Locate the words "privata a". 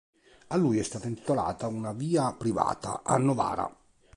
2.33-3.17